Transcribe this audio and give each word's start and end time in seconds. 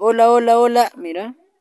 Hola, 0.00 0.30
hola, 0.30 0.58
hola. 0.60 0.92
Mira. 0.96 1.34